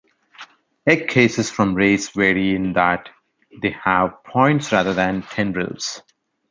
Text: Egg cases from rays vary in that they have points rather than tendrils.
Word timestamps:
Egg 0.87 1.09
cases 1.09 1.51
from 1.51 1.75
rays 1.75 2.09
vary 2.09 2.55
in 2.55 2.73
that 2.73 3.09
they 3.61 3.69
have 3.69 4.23
points 4.23 4.71
rather 4.71 4.95
than 4.95 5.21
tendrils. 5.21 6.01